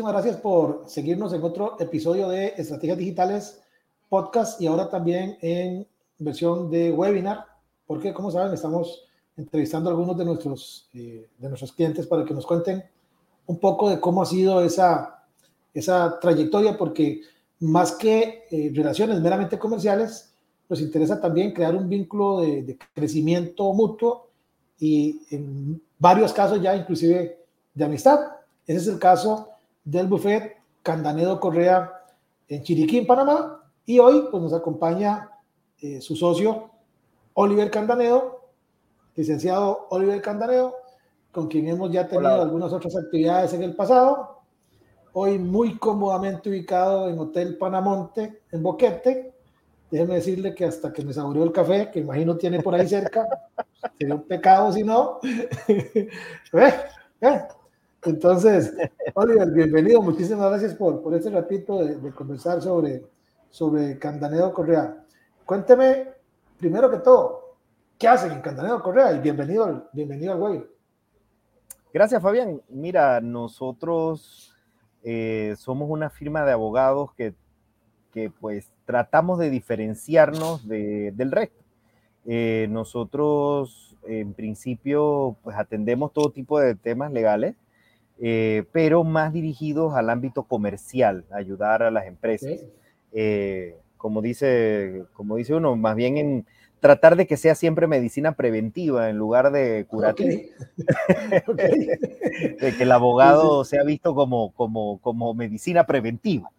[0.00, 3.60] Muchísimas gracias por seguirnos en otro episodio de Estrategias Digitales
[4.08, 5.86] Podcast y ahora también en
[6.18, 7.44] versión de webinar,
[7.86, 9.04] porque como saben estamos
[9.36, 12.82] entrevistando a algunos de nuestros, eh, de nuestros clientes para que nos cuenten
[13.44, 15.22] un poco de cómo ha sido esa,
[15.74, 17.20] esa trayectoria, porque
[17.58, 20.32] más que eh, relaciones meramente comerciales,
[20.70, 24.30] nos interesa también crear un vínculo de, de crecimiento mutuo
[24.78, 27.38] y en varios casos ya inclusive
[27.74, 28.18] de amistad.
[28.66, 29.50] Ese es el caso
[29.84, 31.92] del buffet Candanedo Correa
[32.48, 33.62] en Chiriquí, en Panamá.
[33.86, 35.30] Y hoy pues, nos acompaña
[35.80, 36.70] eh, su socio
[37.34, 38.50] Oliver Candanedo,
[39.16, 40.74] licenciado Oliver Candanedo,
[41.32, 44.42] con quien hemos ya tenido algunas otras actividades en el pasado.
[45.12, 49.34] Hoy muy cómodamente ubicado en Hotel Panamonte, en Boquete.
[49.90, 53.26] Déjeme decirle que hasta que me saboreó el café, que imagino tiene por ahí cerca,
[53.98, 55.18] sería un pecado si no.
[55.68, 56.08] ¿Eh?
[57.20, 57.40] ¿Eh?
[58.04, 58.74] Entonces,
[59.14, 60.00] Oliver, bienvenido.
[60.00, 63.04] Muchísimas gracias por, por este ratito de, conversar sobre,
[63.50, 65.04] sobre Candaneo Correa.
[65.44, 66.08] Cuénteme,
[66.58, 67.56] primero que todo,
[67.98, 69.12] ¿qué hacen en Candaneo Correa?
[69.12, 70.66] Y bienvenido, bienvenido al Guay.
[71.92, 72.62] Gracias, Fabián.
[72.70, 74.56] Mira, nosotros
[75.02, 77.34] eh, somos una firma de abogados que,
[78.14, 81.62] que pues tratamos de diferenciarnos de, del resto.
[82.24, 87.56] Eh, nosotros, en principio, pues atendemos todo tipo de temas legales
[88.22, 92.60] eh, pero más dirigidos al ámbito comercial, ayudar a las empresas.
[93.12, 96.46] Eh, como, dice, como dice uno, más bien en
[96.80, 100.30] tratar de que sea siempre medicina preventiva en lugar de curativa.
[101.56, 106.50] de que el abogado sea visto como, como, como medicina preventiva,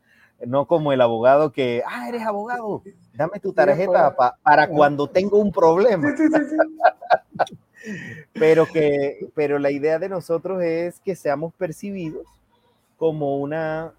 [0.45, 2.81] no como el abogado que, ah, eres abogado,
[3.13, 6.15] dame tu tarjeta para cuando tengo un problema
[8.33, 12.27] pero, que, pero la idea de nosotros es que seamos percibidos
[12.97, 13.93] como una,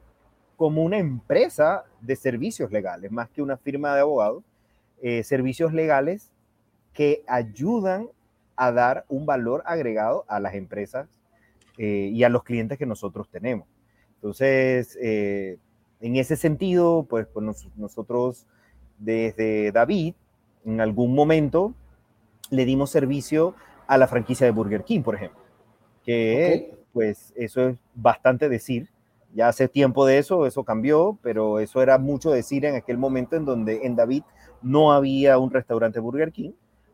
[0.57, 4.45] como una empresa de servicios legales, más que una firma de abogados,
[5.03, 6.31] eh, servicios legales
[6.93, 8.09] que ayudan
[8.57, 11.09] a dar un valor agregado a las empresas
[11.79, 13.67] eh, y a los clientes que nosotros tenemos.
[14.17, 15.59] Entonces, eh,
[16.01, 18.47] en ese sentido, pues, pues nosotros
[18.99, 20.15] desde David,
[20.65, 21.75] en algún momento,
[22.51, 23.57] le dimos servicio
[23.87, 25.41] a la franquicia de Burger King, por ejemplo.
[26.05, 28.89] Que pues eso es bastante decir.
[29.35, 33.37] Ya hace tiempo de eso, eso cambió, pero eso era mucho decir en aquel momento
[33.37, 34.25] en donde en David
[34.61, 36.51] no había un restaurante Burger King,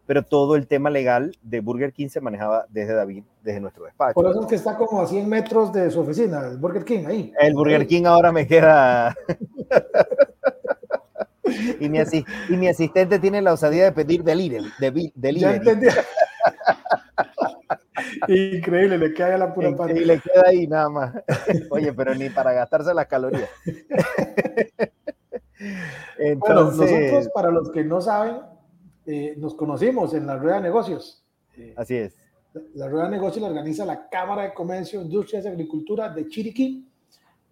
[0.06, 4.14] pero todo el tema legal de Burger King se manejaba desde David, desde nuestro despacho.
[4.14, 7.06] Por eso es que está como a 100 metros de su oficina, el Burger King,
[7.06, 7.32] ahí.
[7.40, 9.16] El Burger King ahora me queda...
[11.80, 14.70] y, mi y, mi asistente tiene la osadía de pedir delivery.
[14.78, 15.40] De, delivery.
[15.40, 15.86] Ya entendí.
[18.28, 20.00] Increíble, le queda la pura parte.
[20.00, 21.14] Y le queda ahí nada más.
[21.70, 23.48] Oye, pero ni para gastarse las calorías.
[26.18, 28.38] Entonces, nosotros, para los que no saben,
[29.06, 31.24] eh, nos conocimos en la Rueda de Negocios.
[31.56, 32.14] Eh, Así es.
[32.74, 36.88] La, Rueda de Negocios la organiza la Cámara de Comercio, Industrias y Agricultura de Chiriquí,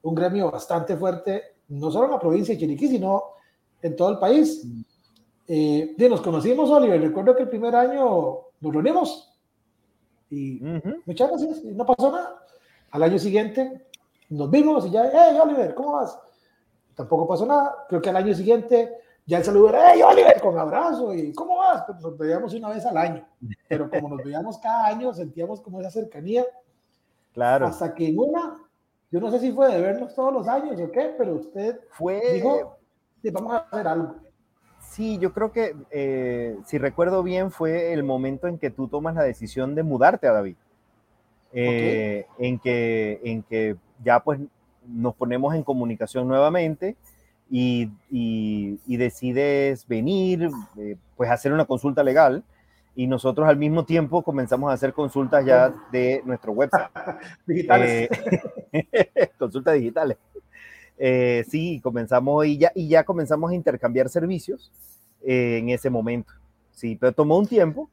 [0.02, 3.22] un gremio bastante fuerte, no solo en la provincia de Chiriquí, sino
[3.82, 4.64] en todo el país.
[4.64, 4.80] Mm.
[5.48, 7.00] Eh, nos conocimos, Oliver.
[7.00, 9.35] Recuerdo que el primer año nos reunimos
[10.30, 10.60] y
[11.04, 12.42] muchas gracias, y no pasó nada.
[12.90, 13.86] Al año siguiente
[14.28, 16.18] nos vimos y ya, hey Oliver, ¿cómo vas?
[16.94, 17.84] Tampoco pasó nada.
[17.88, 21.58] Creo que al año siguiente ya el saludo era, hey Oliver, con abrazo y ¿cómo
[21.58, 21.84] vas?
[21.86, 23.26] Pues nos veíamos una vez al año,
[23.68, 26.44] pero como nos veíamos cada año, sentíamos como esa cercanía.
[27.34, 27.66] Claro.
[27.66, 28.56] Hasta que en una,
[29.10, 32.20] yo no sé si fue de vernos todos los años o qué, pero usted fue...
[32.32, 32.78] dijo,
[33.32, 34.16] vamos a hacer algo.
[34.90, 39.14] Sí, yo creo que, eh, si recuerdo bien, fue el momento en que tú tomas
[39.14, 40.56] la decisión de mudarte a David.
[41.52, 44.40] Eh, en, que, en que ya pues
[44.86, 46.96] nos ponemos en comunicación nuevamente
[47.50, 52.44] y, y, decides venir, eh, pues hacer una consulta legal
[52.94, 56.88] y nosotros al mismo tiempo comenzamos a hacer consultas ya de nuestro website.
[57.46, 58.08] digitales.
[59.38, 60.16] consultas digitales.
[60.98, 64.72] Eh, sí, comenzamos y ya, y ya comenzamos a intercambiar servicios
[65.22, 66.32] eh, en ese momento.
[66.72, 67.90] Sí, pero tomó un tiempo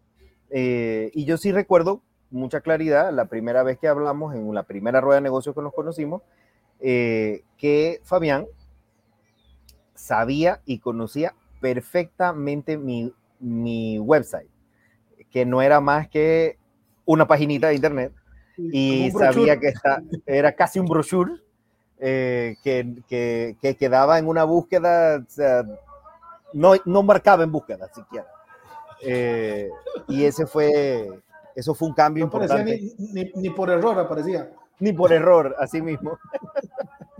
[0.50, 2.02] eh, y yo sí recuerdo
[2.32, 5.74] mucha claridad la primera vez que hablamos en la primera rueda de negocios que nos
[5.74, 6.22] conocimos,
[6.80, 8.46] que Fabián
[9.96, 14.50] sabía y conocía perfectamente mi, mi website,
[15.30, 16.58] que no era más que
[17.06, 18.14] una paginita de internet
[18.58, 21.43] y sabía que esta, era casi un brochure
[22.06, 25.64] eh, que, que, que, quedaba en una búsqueda, o sea,
[26.52, 28.28] no, no marcaba en búsqueda siquiera.
[29.02, 29.70] Eh,
[30.10, 31.22] y ese fue,
[31.56, 32.78] eso fue un cambio no importante.
[33.00, 34.52] Ni, ni, ni, por error aparecía.
[34.80, 36.20] Ni por error, así mismo.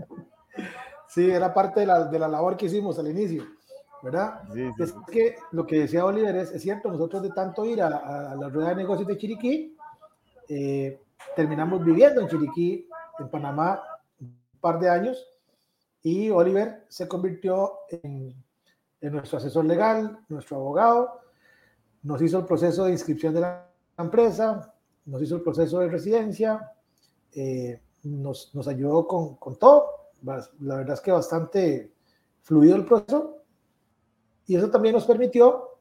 [1.08, 3.42] sí, era parte de la, de la labor que hicimos al inicio.
[4.02, 4.42] ¿verdad?
[4.52, 7.80] Sí, sí, es que lo que decía Oliver es, es, cierto, nosotros de tanto ir
[7.80, 9.78] a, a, a la rueda de negocios de Chiriquí,
[10.46, 11.00] eh,
[11.34, 12.86] terminamos viviendo en Chiriquí,
[13.18, 13.80] en Panamá,
[14.64, 15.28] par de años,
[16.02, 18.34] y Oliver se convirtió en,
[19.02, 21.20] nuestro asesor legal, nuestro abogado,
[22.02, 24.74] nos hizo el proceso de inscripción de la empresa,
[25.04, 26.72] nos hizo el proceso de residencia,
[27.32, 29.84] eh, nos, ayudó con, todo.
[30.22, 31.92] La verdad es que bastante
[32.40, 33.42] fluido el proceso
[34.46, 35.78] y eso también nos permitió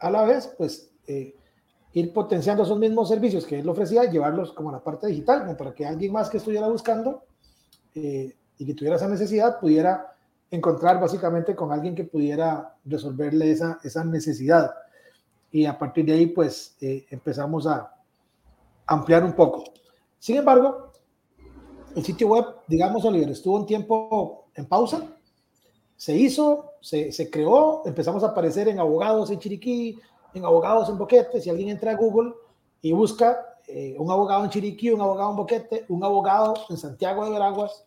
[0.00, 1.36] a la vez, pues, eh,
[1.92, 5.74] ir potenciando esos mismos servicios que él ofrecía, llevarlos como a la parte digital, para
[5.74, 7.24] que alguien más que estuviera buscando
[7.94, 10.14] eh, y que tuviera esa necesidad pudiera
[10.50, 14.70] encontrar básicamente con alguien que pudiera resolverle esa, esa necesidad.
[15.50, 17.94] Y a partir de ahí, pues, eh, empezamos a
[18.86, 19.64] ampliar un poco.
[20.18, 20.92] Sin embargo,
[21.96, 25.02] el sitio web, digamos, Oliver, estuvo un tiempo en pausa,
[25.96, 29.98] se hizo, se, se, creó, empezamos a aparecer en abogados en Chiriquí,
[30.34, 31.40] en abogados en Boquete.
[31.40, 32.32] Si alguien entra a Google
[32.80, 37.24] y busca eh, un abogado en Chiriquí, un abogado en Boquete, un abogado en Santiago
[37.24, 37.84] de Veraguas,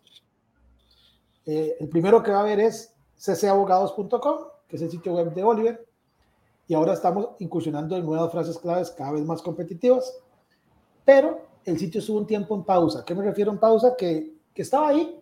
[1.46, 4.38] eh, el primero que va a ver es ccabogados.com,
[4.68, 5.88] que es el sitio web de Oliver.
[6.68, 10.18] Y ahora estamos incursionando en nuevas frases claves cada vez más competitivas.
[11.04, 13.06] Pero el sitio estuvo un tiempo en pausa.
[13.06, 13.96] ¿Qué me refiero en pausa?
[13.96, 15.20] Que, que estaba ahí,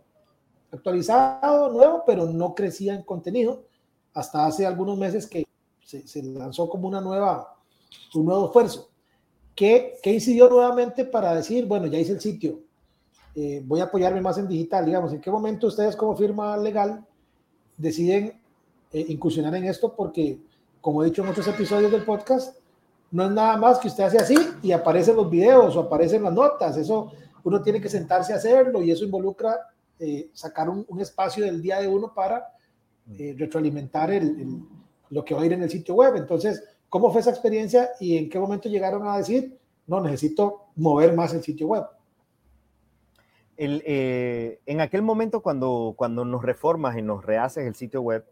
[0.71, 3.65] actualizado, nuevo, pero no crecía en contenido
[4.13, 5.45] hasta hace algunos meses que
[5.83, 7.57] se, se lanzó como una nueva,
[8.13, 8.92] un nuevo esfuerzo.
[9.55, 12.59] ¿Qué, ¿Qué, incidió nuevamente para decir, bueno, ya hice el sitio,
[13.35, 14.85] eh, voy a apoyarme más en digital?
[14.85, 17.05] Digamos, ¿en qué momento ustedes como firma legal
[17.77, 18.41] deciden
[18.91, 19.95] eh, incursionar en esto?
[19.95, 20.39] Porque,
[20.81, 22.57] como he dicho en otros episodios del podcast,
[23.11, 26.33] no es nada más que usted hace así y aparecen los videos o aparecen las
[26.33, 26.75] notas.
[26.77, 27.11] Eso
[27.43, 29.55] uno tiene que sentarse a hacerlo y eso involucra
[29.99, 32.47] eh, sacar un, espacio del día de uno para
[33.19, 34.63] eh, retroalimentar el,
[35.11, 36.15] lo que va a ir en el sitio web.
[36.15, 36.63] Entonces,
[36.93, 39.57] ¿cómo fue esa experiencia y en qué momento llegaron a decir,
[39.87, 41.85] no, necesito mover más el sitio web?
[43.57, 48.23] Eh, en aquel momento cuando, cuando nos reformas y nos rehaces el sitio web,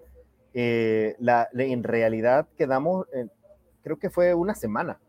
[0.53, 1.15] eh,
[1.55, 3.29] en realidad quedamos, eh,
[3.81, 4.99] creo que fue una semana,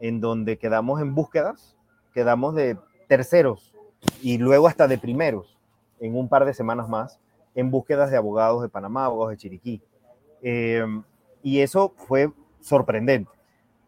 [0.00, 1.76] en donde quedamos en búsquedas,
[2.14, 2.78] quedamos de
[3.08, 3.74] terceros
[4.22, 5.58] y luego hasta de primeros
[6.00, 7.20] en un par de semanas más
[7.54, 9.82] en búsquedas de abogados de Panamá, abogados de Chiriquí.
[11.42, 12.32] Y eso fue
[12.66, 13.30] sorprendente.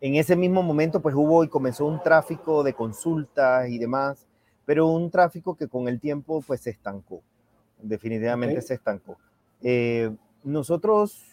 [0.01, 4.27] En ese mismo momento, pues hubo y comenzó un tráfico de consultas y demás,
[4.65, 7.21] pero un tráfico que con el tiempo, pues se estancó.
[7.83, 8.67] Definitivamente okay.
[8.67, 9.17] se estancó.
[9.63, 10.11] Eh,
[10.45, 11.25] nosotros,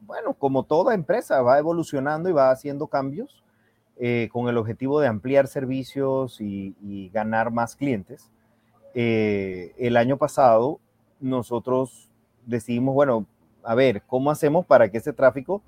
[0.00, 3.44] bueno, como toda empresa, va evolucionando y va haciendo cambios
[3.98, 8.30] eh, con el objetivo de ampliar servicios y, y ganar más clientes.
[8.94, 10.80] Eh, el año pasado,
[11.20, 12.08] nosotros
[12.46, 13.26] decidimos, bueno,
[13.62, 15.62] a ver, ¿cómo hacemos para que ese tráfico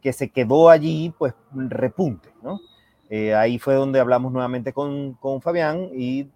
[0.00, 2.60] que se quedó allí, pues repunte, ¿no?
[3.08, 6.28] Eh, ahí fue donde hablamos nuevamente con, con, Fabián y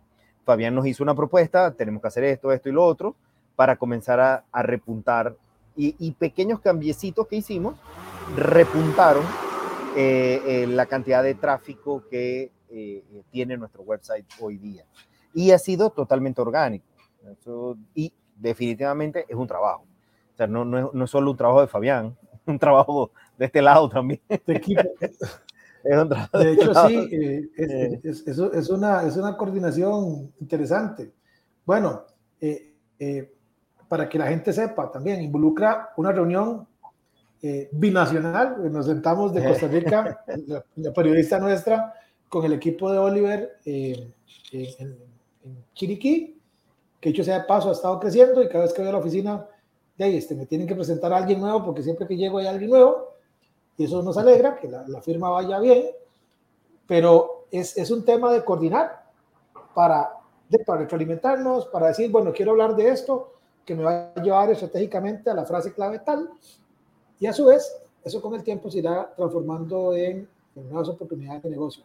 [0.45, 3.15] Fabián nos hizo una propuesta, tenemos que hacer esto, esto y lo otro,
[3.55, 5.37] para comenzar a, repuntar.
[5.77, 7.75] Y, pequeños cambiecitos que hicimos
[8.37, 9.25] repuntaron
[9.97, 12.53] eh, eh, la cantidad de tráfico que
[13.31, 14.85] tiene nuestro website hoy día.
[15.33, 16.87] Y ha sido totalmente orgánico.
[17.95, 19.85] Y definitivamente es un trabajo.
[20.33, 22.17] O sea, no, no, no es solo un trabajo de Fabián,
[22.47, 24.21] un trabajo de este lado también.
[24.29, 24.83] De equipo.
[25.85, 28.01] De, hecho, sí, eh, es, eh.
[28.05, 31.13] es, es, es, una, es una coordinación interesante.
[31.67, 32.05] Bueno,
[32.41, 33.33] eh, eh,
[33.89, 36.67] para que la gente sepa, también involucra una reunión
[37.43, 38.71] eh, binacional.
[38.73, 41.95] Nos sentamos de Costa Rica, la, la, periodista nuestra,
[42.29, 44.15] con el equipo de Oliver en,
[44.53, 44.97] en,
[45.75, 46.41] Chiriquí,
[47.01, 48.99] que hecho sea de paso ha estado creciendo y cada vez que voy a la
[48.99, 49.47] oficina
[49.97, 52.47] de ahí, este, me tienen que presentar a alguien nuevo porque siempre que llego hay
[52.47, 53.15] alguien nuevo
[53.77, 55.87] y eso nos alegra, que la, la firma vaya bien,
[56.87, 59.05] pero es, es, un tema de coordinar
[59.75, 60.11] para
[60.49, 63.33] de, para retroalimentarnos, para decir, bueno, quiero hablar de esto,
[63.65, 66.31] que me va a llevar estratégicamente a la frase clave tal,
[67.19, 71.51] y a su vez, eso con el tiempo se irá transformando en, nuevas oportunidades de
[71.51, 71.83] negocio.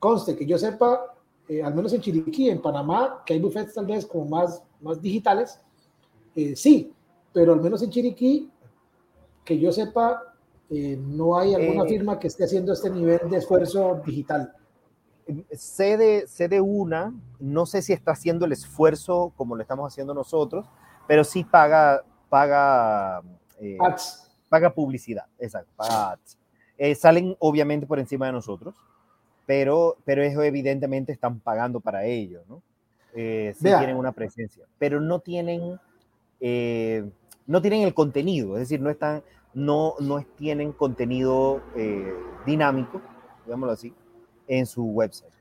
[0.00, 1.14] Conste que yo sepa,
[1.48, 5.00] eh, al menos en Chiriquí, en Panamá, que hay buffets tal vez como más, más
[5.00, 5.60] digitales,
[6.34, 6.92] eh, sí,
[7.32, 8.50] pero al menos en Chiriquí,
[9.44, 10.34] que yo sepa,
[10.70, 14.52] eh, no hay alguna firma que esté haciendo este nivel de esfuerzo digital.
[15.52, 19.92] Sé de, sé de una, no sé si está haciendo el esfuerzo como lo estamos
[19.92, 20.66] haciendo nosotros,
[21.06, 23.22] pero sí paga, paga,
[23.60, 23.78] eh,
[24.48, 26.38] paga publicidad, exacto, paga ads.
[26.78, 28.74] Eh, salen obviamente por encima de nosotros,
[29.46, 32.62] pero, pero eso evidentemente están pagando para ello, ¿no?
[33.14, 35.78] Eh, sí tienen una presencia, pero no tienen,
[36.40, 37.10] eh,
[37.50, 41.60] no tienen el contenido, es decir, no están, no, no tienen contenido
[42.46, 43.02] dinámico,
[43.44, 43.92] digámoslo así,
[44.46, 45.32] en su website.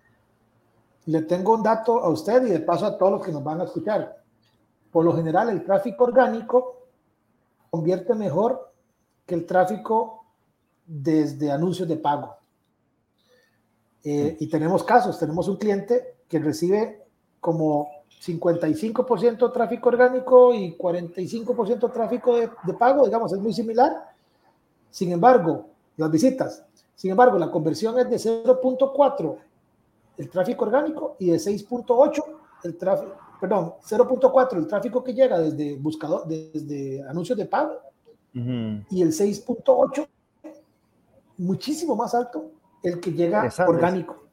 [1.06, 3.62] Le tengo un dato a usted y de paso a todos los que nos van
[3.62, 4.24] a escuchar.
[4.92, 6.88] Por lo general, el tráfico orgánico
[7.70, 8.74] convierte mejor
[9.28, 10.26] que el tráfico
[10.88, 12.38] desde anuncios de pago.
[14.04, 17.06] Eh, y tenemos casos, tenemos un cliente que recibe
[17.40, 17.88] como
[18.22, 24.10] 55% tráfico orgánico y 45% tráfico de, de, pago, digamos, es muy similar.
[24.90, 26.64] Sin embargo, las visitas,
[26.96, 29.38] sin embargo, la conversión es de 0.4
[30.18, 32.24] el tráfico orgánico y de 6.8
[32.66, 37.80] el tráfico, perdón, 0.4 el tráfico que llega desde buscador, desde anuncios de pago
[38.34, 40.08] y el 6.8
[41.38, 42.52] muchísimo más alto
[42.84, 44.29] el que llega orgánico.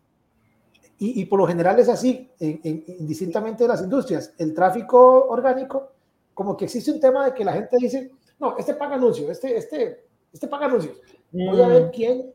[0.98, 4.32] Y, y, por lo general es así, indistintamente de las industrias.
[4.38, 5.92] El tráfico orgánico,
[6.32, 9.56] como que existe un tema de que la gente dice, no, este paga anuncios, este,
[9.56, 10.98] este, este paga anuncios.
[11.32, 11.90] Voy a ver mm.
[11.90, 12.32] quién,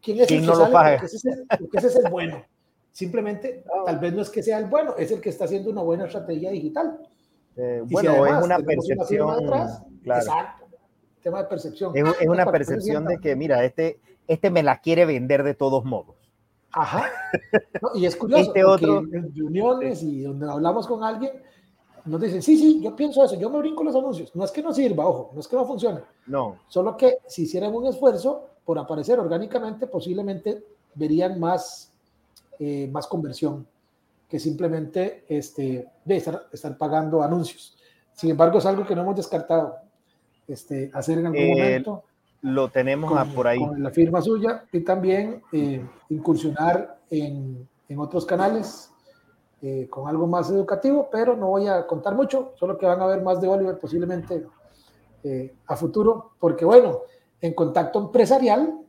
[0.00, 0.98] quién es el que sale,
[1.58, 2.44] porque ese es el bueno.
[2.92, 3.82] Simplemente, ah.
[3.86, 6.06] tal vez no es que sea el bueno, es el que está haciendo una buena
[6.06, 6.98] estrategia digital.
[7.56, 9.44] Eh, bueno, es una percepción.
[10.04, 10.66] Exacto.
[11.22, 11.92] Tema de percepción.
[11.96, 16.16] Es, una percepción de que, mira, este, este me la quiere vender de todos modos.
[16.76, 17.10] Ajá.
[17.94, 21.32] y es curioso, este otro, en reuniones y donde hablamos con alguien,
[22.04, 24.34] nos dicen, sí, sí, yo pienso eso, yo me brinco los anuncios.
[24.36, 26.02] No es que no sirva, ojo, no es que no funcione.
[26.26, 26.60] No.
[26.68, 30.64] Solo que si hicieran un esfuerzo por aparecer orgánicamente, posiblemente
[30.94, 31.92] verían más
[32.58, 33.66] eh, más conversión
[34.30, 37.76] que simplemente este, de estar, estar, pagando anuncios.
[38.14, 39.76] Sin embargo, es algo que no hemos descartado
[40.48, 42.04] este, hacer en algún eh, momento.
[42.42, 43.58] Lo tenemos por ahí.
[43.58, 48.92] Con la firma suya y también eh, incursionar en, en, otros canales
[49.90, 53.20] con algo más educativo, pero no voy a contar mucho, solo que van a ver
[53.20, 54.46] más de Oliver posiblemente
[55.66, 57.00] a futuro, porque bueno,
[57.40, 58.86] en contacto empresarial,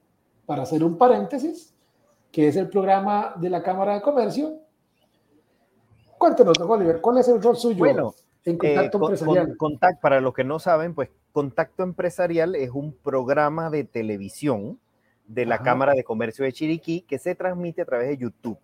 [0.48, 1.76] para hacer un paréntesis,
[2.32, 4.60] que es el programa de la Cámara de Comercio.
[6.18, 9.58] Cuéntenos, don Oliver, ¿cuál es el rol suyo bueno, en Contacto eh, Empresarial?
[10.02, 14.80] para los que no saben, pues Contacto Empresarial es un programa de televisión
[15.28, 18.58] de la Cámara de Comercio de Chiriquí que se transmite a través de YouTube.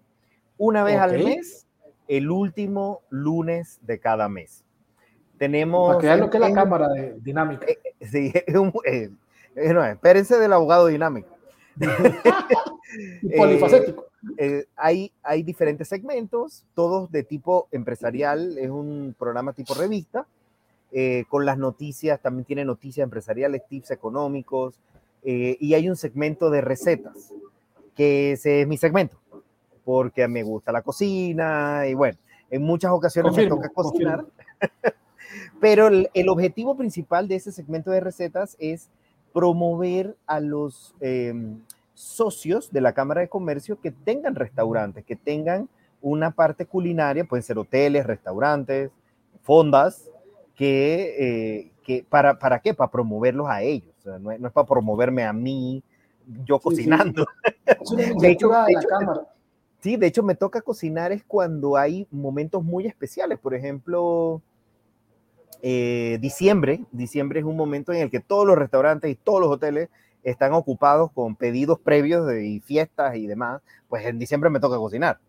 [0.57, 1.67] Una vez al mes,
[2.07, 4.63] el último lunes de cada mes.
[5.37, 5.97] Tenemos...
[5.97, 7.65] Para lo que es la Cámara de Dinámica.
[7.67, 8.71] Eh, eh, sí, es un,
[9.55, 11.29] no, espérense del abogado dinámico.
[13.37, 14.05] polifacético.
[14.37, 20.25] Eh, eh, hay, hay diferentes segmentos, todos de tipo empresarial, es un programa tipo revista,
[20.93, 24.79] eh, con las noticias, también tiene noticias empresariales, tips económicos,
[25.25, 27.31] y hay un segmento de recetas,
[27.95, 29.15] que ese es mi segmento,
[29.85, 32.17] porque me gusta la cocina, y bueno,
[32.51, 34.25] en muchas ocasiones me toca cocinar,
[35.61, 38.89] pero el, el, objetivo principal de ese segmento de recetas es
[39.33, 41.59] promover a los em,
[41.95, 45.67] socios de la Cámara de Comercio que tengan restaurantes, que tengan
[46.01, 48.91] una parte culinaria, pueden ser hoteles, restaurantes,
[49.41, 50.09] fondas,
[50.55, 52.73] que, eh, que para, ¿para qué?
[52.73, 53.93] Para promoverlos a ellos.
[54.19, 55.83] no, es, para promoverme a mí,
[56.45, 57.25] yo cocinando.
[58.19, 58.49] de hecho,
[59.83, 63.37] Sí, de hecho me toca cocinar es cuando hay momentos muy especiales.
[63.37, 64.41] Por ejemplo,
[65.61, 69.49] eh, diciembre, diciembre es un momento en el que todos los restaurantes y todos los
[69.49, 69.89] hoteles
[70.23, 74.77] están ocupados con pedidos previos de, y fiestas y demás, pues en diciembre me toca
[74.77, 75.19] cocinar.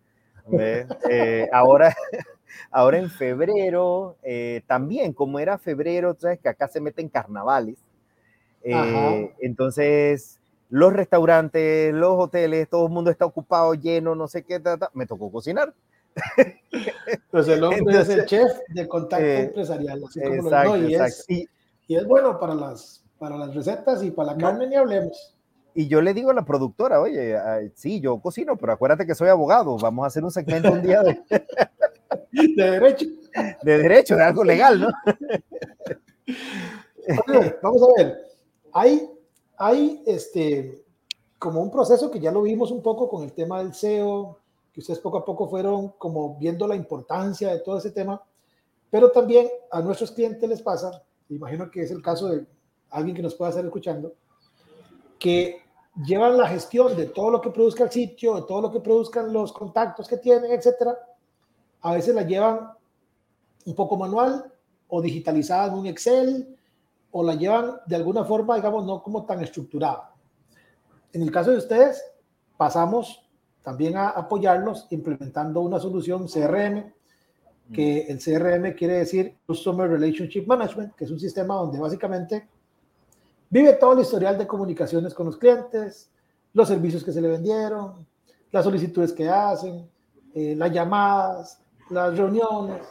[1.09, 1.95] Eh, ahora,
[2.71, 7.77] ahora en febrero, eh, también como era febrero, sabes que acá se meten carnavales.
[9.39, 14.61] entonces, los restaurantes, los hoteles, todo el mundo está ocupado, lleno, no sé qué,
[14.93, 15.73] me tocó cocinar.
[17.29, 21.25] Pues el hombre es el chef de contacto eh, empresarial, así como lo y, es,
[21.27, 21.47] y,
[21.89, 25.35] es, bueno para las, para las recetas y para la carne ni hablemos.
[25.73, 27.35] Y yo le digo a la productora, oye,
[27.75, 31.03] sí, yo cocino, pero acuérdate que soy abogado, vamos a hacer un segmento un día
[31.03, 31.21] de...
[32.55, 33.05] De derecho.
[33.63, 34.87] De derecho, de algo legal, ¿no?
[37.61, 38.25] vamos a ver.
[38.73, 39.09] Hay,
[39.57, 40.85] hay este,
[41.37, 44.39] como un proceso que ya lo vimos un poco con el tema del SEO,
[44.73, 48.21] que ustedes poco a poco fueron como viendo la importancia de todo ese tema,
[48.89, 52.45] pero también a nuestros clientes les pasa, imagino que es el caso de
[52.89, 54.13] alguien que nos pueda estar escuchando,
[55.19, 55.61] que
[56.05, 59.31] llevan la gestión de todo lo que produzca el sitio, de todo lo que produzcan
[59.31, 60.97] los contactos que tienen, etcétera,
[61.85, 62.71] a veces la llevan
[63.63, 64.51] un poco manual
[64.87, 66.57] o digitalizada en un Excel
[67.11, 70.11] o la llevan de alguna forma, digamos, no como tan estructurada.
[71.13, 72.03] En el caso de ustedes,
[72.57, 73.23] pasamos
[73.61, 76.91] también a apoyarlos implementando una solución CRM,
[77.71, 82.47] que el CRM quiere decir Customer Relationship Management, que es un sistema donde básicamente
[83.47, 86.09] vive todo el historial de comunicaciones con los clientes,
[86.51, 88.07] los servicios que se le vendieron,
[88.51, 89.87] las solicitudes que hacen,
[90.33, 92.81] eh, las llamadas, las reuniones.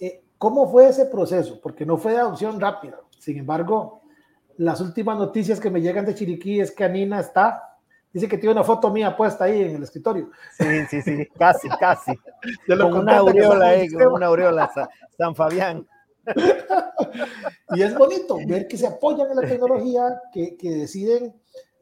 [0.00, 1.60] Eh, ¿Cómo fue ese proceso?
[1.60, 3.00] Porque no fue de adopción rápida.
[3.18, 4.02] Sin embargo,
[4.56, 7.76] las últimas noticias que me llegan de Chiriquí es que Anina está,
[8.12, 10.30] dice que tiene una foto mía puesta ahí en el escritorio.
[10.56, 12.12] Sí, sí, sí, casi, casi.
[12.68, 14.70] con una aureola ahí, con una aureola,
[15.16, 15.86] San Fabián.
[17.74, 21.34] y es bonito ver que se apoyan en la tecnología, que, que deciden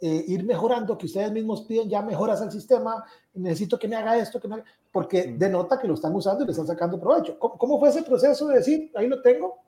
[0.05, 3.05] eh, ir mejorando, que ustedes mismos piden ya mejoras al sistema,
[3.35, 5.39] necesito que me haga esto, que me porque mm.
[5.39, 7.39] denota que lo están usando y le están sacando provecho.
[7.39, 9.59] ¿Cómo, fue ese proceso de decir, ahí lo tengo?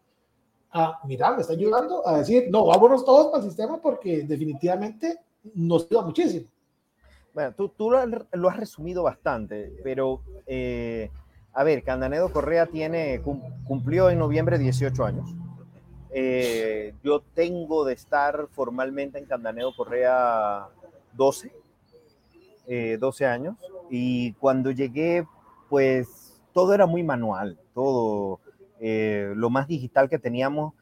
[0.72, 5.20] Ah, mira, me está ayudando a decir, no, vámonos todos para el sistema porque definitivamente
[5.54, 6.48] nos ayuda muchísimo.
[7.32, 11.12] Bueno, tú, tú lo, has resumido bastante, pero eh,
[11.52, 15.30] a ver, Candanedo Correa tiene, cumplió en noviembre 18 años.
[16.16, 20.68] Eh, yo tengo de estar formalmente en Candaneo Correa
[21.14, 21.50] 12,
[23.00, 23.56] 12 eh, años,
[23.90, 25.26] y cuando llegué,
[25.68, 28.38] pues todo era muy manual, todo
[28.78, 30.72] eh, lo más digital que teníamos.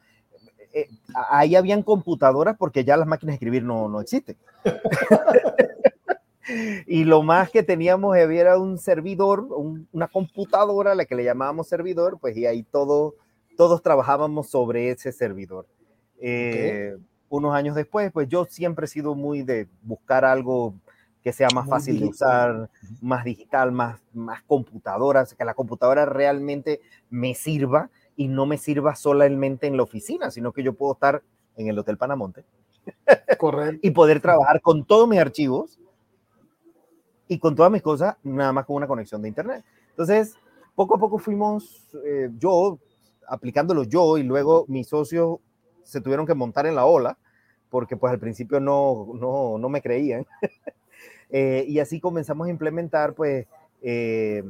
[1.31, 4.37] ahí habían computadoras porque ya las máquinas de escribir no, no existen.
[6.85, 9.47] y lo más que teníamos era un servidor,
[9.91, 13.15] una computadora, a la que le llamábamos servidor, pues y ahí todo
[13.55, 15.67] todos trabajábamos sobre ese servidor.
[16.19, 16.97] Eh,
[17.29, 20.75] unos años después, pues yo siempre he sido muy de buscar algo
[21.23, 22.69] que sea más fácil de usar,
[23.01, 28.95] más digital, más, más computadora, que la computadora realmente me sirva y no me sirva
[28.95, 31.23] solamente en la oficina, sino que yo puedo estar
[31.55, 32.43] en el Hotel Panamonte
[33.37, 33.79] Correcto.
[33.81, 35.79] y poder trabajar con todos mis archivos
[37.27, 39.63] y con todas mis cosas, nada más con una conexión de Internet.
[39.91, 40.35] Entonces,
[40.75, 42.79] poco a poco fuimos, eh, yo
[43.27, 45.39] aplicándolo yo y luego mis socios
[45.83, 47.17] se tuvieron que montar en la ola
[47.69, 50.25] porque pues al principio no, no, no me creían.
[51.35, 53.47] Eh, y así comenzamos a implementar pues
[53.81, 54.43] eh,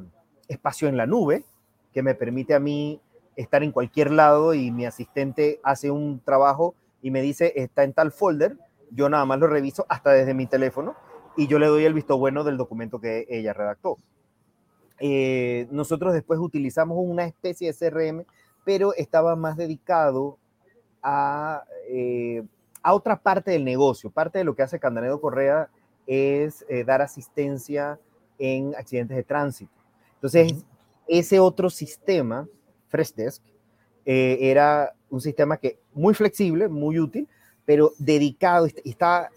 [0.49, 1.45] espacio en la nube
[1.93, 2.99] que me permite a mí
[3.37, 7.93] estar en cualquier lado y mi asistente hace un trabajo y me dice está en
[7.93, 8.57] tal folder,
[8.91, 10.93] yo nada más lo reviso hasta desde mi teléfono
[11.37, 13.97] y yo le doy el visto bueno del documento que ella redactó.
[14.99, 18.25] Eh, nosotros después utilizamos una especie de CRM
[18.63, 20.37] pero estaba más dedicado
[21.01, 22.43] a, eh,
[22.81, 24.09] a otra parte del negocio.
[24.09, 25.69] Parte de lo que hace Candanedo Correa
[26.07, 27.99] es eh, dar asistencia
[28.37, 29.71] en accidentes de tránsito.
[30.15, 30.65] Entonces,
[31.07, 32.47] ese otro sistema,
[32.89, 33.43] Freshdesk,
[34.05, 37.27] eh, era un sistema que muy flexible, muy útil,
[37.65, 39.29] pero dedicado, está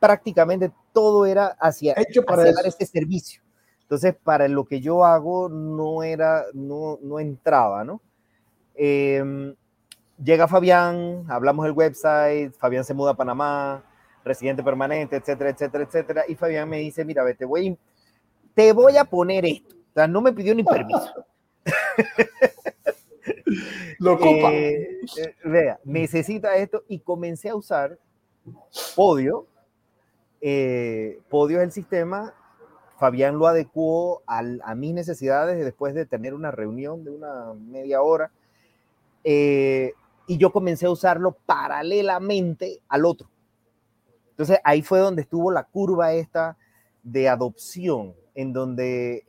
[0.00, 3.42] prácticamente todo era hacia, Hecho para dar este servicio.
[3.86, 8.00] Entonces, para lo que yo hago no era, no, no entraba, ¿no?
[8.74, 9.54] Em,
[10.20, 13.84] llega Fabián, hablamos del website, Fabián se muda a Panamá,
[14.24, 17.78] residente permanente, etcétera, etcétera, etcétera, y Fabián me dice, mira, te voy,
[18.54, 19.76] te voy a poner esto.
[19.76, 21.24] O sea, no me pidió ni permiso.
[24.00, 24.52] Lo ocupa.
[24.52, 27.96] Eh, eh, vea, necesita esto y comencé a usar
[28.96, 29.46] Podio.
[30.40, 32.34] Eh, Podio es el sistema
[32.98, 38.30] Fabián lo adecuó a mis necesidades después de tener una reunión de una media hora.
[39.24, 39.92] Eh,
[40.26, 43.28] y yo comencé a usarlo paralelamente al otro.
[44.30, 46.56] Entonces ahí fue donde estuvo la curva esta
[47.02, 49.24] de adopción, en donde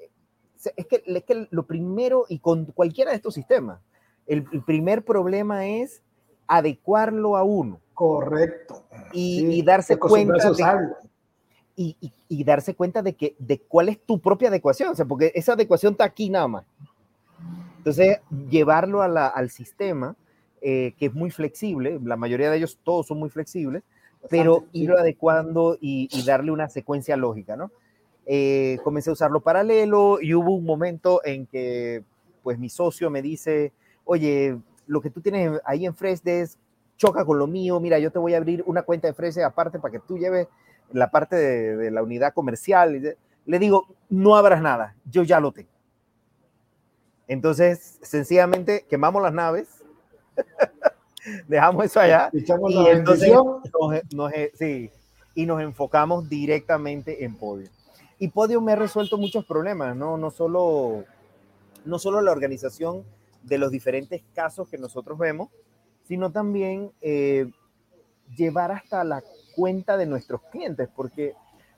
[0.75, 3.79] es que, es que lo primero, y con cualquiera de estos sistemas,
[4.25, 6.01] el, primer problema es
[6.47, 7.79] adecuarlo a uno.
[7.93, 8.83] Correcto.
[9.13, 10.63] Y, darse cuenta de,
[11.77, 15.53] y, darse cuenta de, que, de cuál es tu propia adecuación, o sea, porque esa
[15.53, 16.65] adecuación está aquí nada más.
[17.77, 20.15] Entonces, llevarlo al sistema,
[20.61, 23.83] eh, que es muy flexible, la mayoría de ellos todos son muy flexibles,
[24.29, 27.71] pero irlo adecuando y, darle una secuencia lógica, ¿no?
[28.27, 32.03] eh, comencé a usarlo paralelo y hubo un momento en que
[32.43, 33.71] pues mi socio me dice,
[34.03, 36.57] oye, lo que tú tienes ahí en Fresdes
[36.97, 39.79] choca con lo mío, mira, yo te voy a abrir una cuenta de Fresdes aparte
[39.79, 40.47] para que tú lleves
[40.91, 43.17] la parte de, de la unidad comercial.
[43.45, 45.69] Le digo, no abras nada, yo ya lo tengo.
[47.27, 49.83] Entonces, sencillamente quemamos las naves,
[51.47, 52.39] dejamos eso allá y
[52.87, 53.33] entonces
[54.13, 54.89] nos, sí,
[55.35, 57.69] y nos enfocamos directamente en Podium.
[58.17, 60.17] Y Podium me ha resuelto muchos problemas, ¿no?
[60.17, 61.03] No solo,
[61.85, 63.03] no solo la organización
[63.43, 65.49] de los diferentes casos que nosotros vemos,
[66.07, 67.51] sino también eh,
[68.35, 69.21] llevar hasta la
[69.57, 71.33] cuenta de nuestros clientes, porque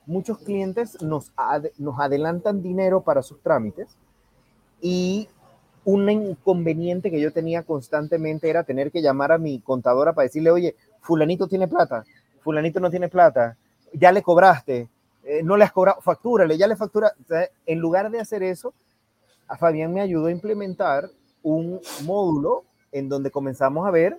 [0.05, 1.31] muchos clientes nos,
[1.77, 3.87] nos adelantan dinero para sus trámites
[4.81, 5.29] y
[5.85, 10.51] un inconveniente que yo tenía constantemente era tener que llamar a mi contadora para decirle,
[10.51, 12.03] oye, fulanito tiene plata,
[12.41, 13.57] fulanito no tiene plata,
[13.93, 14.89] ya le cobraste,
[15.23, 17.13] eh, no le has cobrado, factúrale, ya le factura.
[17.65, 18.73] en lugar de hacer eso,
[19.47, 21.09] a Fabián me ayudó a implementar
[21.41, 24.17] un módulo en donde comenzamos a ver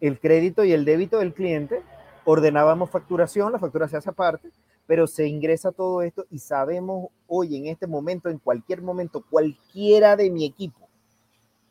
[0.00, 1.82] el crédito y el débito del cliente,
[2.30, 4.50] ordenábamos facturación, la factura se hace aparte,
[4.86, 10.14] pero se ingresa todo esto y sabemos hoy en este momento, en cualquier momento, cualquiera
[10.14, 10.88] de mi equipo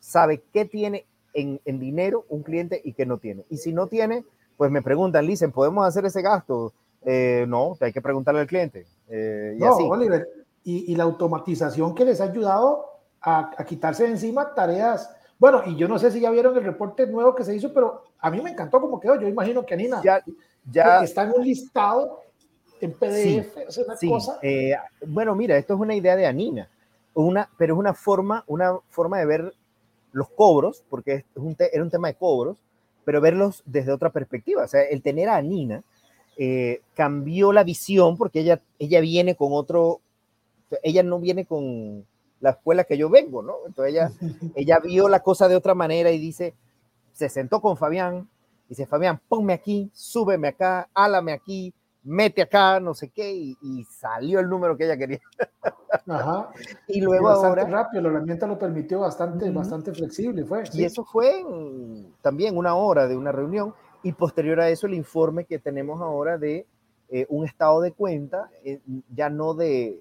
[0.00, 3.44] sabe qué tiene en, dinero un cliente y qué no tiene.
[3.50, 4.24] Y si no tiene,
[4.56, 6.72] pues me preguntan, dicen, ¿podemos hacer ese gasto?
[7.04, 8.86] Eh, no, hay que preguntarle al cliente.
[9.08, 10.26] Eh, y no, Oliver,
[10.64, 12.84] y, la automatización que les ha ayudado
[13.20, 15.14] a, quitarse de encima tareas.
[15.38, 18.02] Bueno, y yo no sé si ya vieron el reporte nuevo que se hizo, pero
[18.18, 19.20] a mí me encantó cómo quedó.
[19.20, 20.22] Yo imagino que Anina ya,
[20.70, 22.22] ya está en un listado
[22.80, 23.56] en PDF,
[23.98, 24.76] sí, eh,
[25.06, 26.68] bueno, mira, esto es una idea de Anina,
[27.14, 29.54] una, pero es una forma, una forma de ver
[30.12, 32.58] los cobros, porque es un era un tema de cobros,
[33.04, 34.64] pero verlos desde otra perspectiva.
[34.64, 35.82] O sea, el tener a Nina
[36.36, 40.00] eh, cambió la visión porque ella, ella viene con otro,
[40.82, 42.06] ella no viene con
[42.40, 43.56] la escuela que yo vengo, ¿no?
[43.66, 44.12] Entonces ella,
[44.54, 46.54] ella vio la cosa de otra manera y dice,
[47.12, 48.28] se sentó con Fabián,
[48.68, 51.72] dice, Fabián, ponme aquí, súbeme acá, álame aquí,
[52.04, 55.20] mete acá, no sé qué, y, salió el número que ella quería.
[56.06, 56.50] Ajá.
[56.86, 57.82] y luego bastante ahora...
[57.82, 60.64] rápido, la herramienta lo permitió bastante, bastante flexible, fue.
[60.72, 61.44] Y eso fue
[62.22, 66.38] también una hora de una reunión, y posterior a eso el informe que tenemos ahora
[66.38, 66.66] de
[67.10, 68.80] eh, un estado de cuenta, eh,
[69.14, 70.00] ya, no de,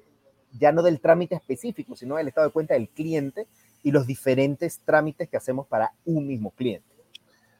[0.60, 3.47] ya no del trámite específico, sino del estado de cuenta del cliente
[3.84, 6.88] y los diferentes trámites que hacemos para un mismo cliente.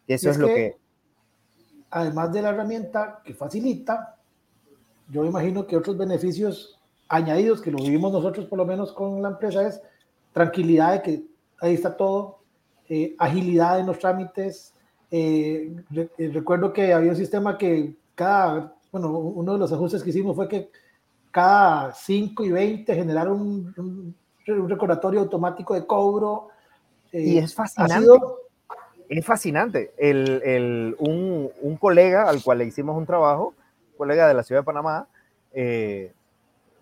[0.08, 0.78] Eso es, lo que...
[1.90, 4.18] Además de la herramienta que facilita,
[5.10, 9.30] yo imagino que otros beneficios añadidos que lo vivimos nosotros por lo menos con la
[9.30, 9.82] empresa es
[10.34, 11.24] tranquilidad de que
[11.62, 12.40] ahí está todo,
[12.90, 14.74] eh, agilidad en los trámites.
[15.10, 20.10] Eh, eh, recuerdo que había un sistema que cada, bueno, uno de los ajustes que
[20.10, 20.70] hicimos fue que
[21.32, 26.50] cada 5 y 20 generaron un, recordatorio automático de cobro.
[27.12, 28.08] y es fascinante.
[29.10, 29.94] Es fascinante.
[29.98, 33.54] El, el, un, un colega al cual le hicimos un trabajo,
[33.98, 35.08] colega de la ciudad de Panamá,
[35.54, 36.14] eh,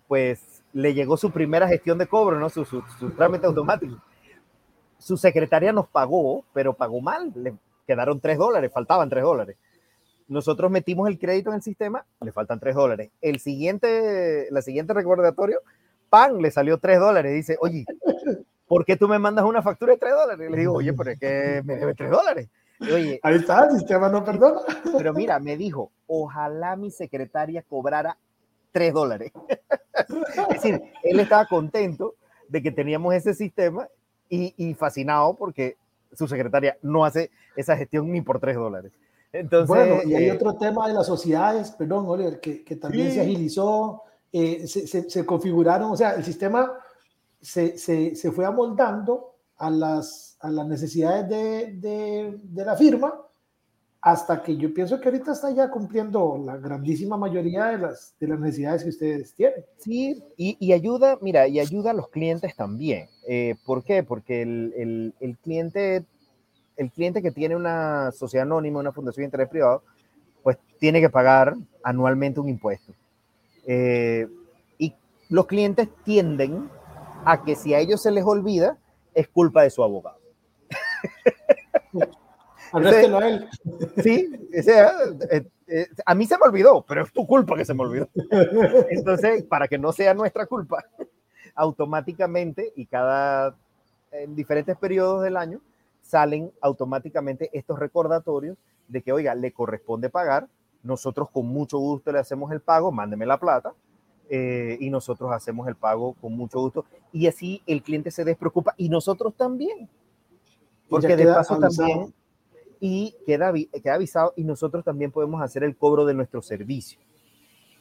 [0.07, 2.49] pues le llegó su primera gestión de cobro, ¿no?
[2.49, 2.83] Su, su,
[3.15, 3.97] trámite automático.
[4.97, 7.53] Su secretaria nos pagó, pero pagó mal, le
[7.87, 9.55] quedaron tres dólares, faltaban tres dólares.
[10.27, 13.11] Nosotros metimos el crédito en el sistema, le faltan tres dólares.
[13.21, 15.59] El siguiente, la siguiente recordatorio,
[16.09, 17.33] pan, le salió tres dólares.
[17.33, 17.85] Dice, oye,
[18.67, 20.51] ¿por qué tú me mandas una factura de tres dólares?
[20.51, 22.49] le digo, oye, pero es que me debe tres dólares.
[22.81, 24.61] Oye, Ahí está, el sistema no perdona.
[24.97, 28.17] Pero mira, me dijo, ojalá mi secretaria cobrara
[28.71, 29.31] tres dólares.
[30.49, 32.15] es decir, él estaba contento
[32.49, 33.87] de que teníamos ese sistema
[34.29, 35.77] y, fascinado porque
[36.11, 38.91] su secretaria no hace esa gestión ni por tres dólares.
[39.31, 43.11] Entonces, bueno, y hay eh, otro tema de las sociedades, perdón, Oliver, que, que también
[43.11, 46.71] se agilizó, eh, se, se, se, configuraron, o sea, el sistema
[47.45, 53.13] se, se fue amoldando a las, a las necesidades de, de, la firma,
[54.01, 58.27] hasta que yo pienso que ahorita está ya cumpliendo la grandísima mayoría de las, de
[58.27, 59.65] las necesidades que ustedes tienen.
[59.77, 63.07] Sí, y, y ayuda, mira, y ayuda a los clientes también.
[63.27, 64.03] Eh, ¿Por qué?
[64.03, 66.03] Porque el, el, el, cliente,
[66.77, 69.81] el cliente que tiene una sociedad anónima, una fundación de interés privado,
[70.43, 72.93] pues tiene que pagar anualmente un impuesto.
[73.65, 74.27] Eh,
[74.77, 74.93] y
[75.29, 76.69] los clientes tienden
[77.25, 78.77] a que si a ellos se les olvida,
[79.13, 80.19] es culpa de su abogado.
[82.73, 83.49] a él.
[84.03, 87.83] Sí, eh, eh, a mí se me olvidó, pero es tu culpa que se me
[87.83, 88.09] olvidó.
[88.89, 90.83] Entonces, para que no sea nuestra culpa,
[91.55, 93.55] automáticamente y cada,
[94.11, 95.61] en diferentes periodos del año,
[96.01, 98.57] salen automáticamente estos recordatorios
[98.87, 100.47] de que, oiga, le corresponde pagar,
[100.83, 103.73] nosotros con mucho gusto le hacemos el pago, mándeme la plata,
[104.29, 106.85] eh, y nosotros hacemos el pago con mucho gusto.
[107.11, 109.89] Y así el cliente se despreocupa y nosotros también.
[110.89, 112.13] Porque de paso también,
[112.79, 116.99] y queda, queda avisado y nosotros también podemos hacer el cobro de nuestro servicio,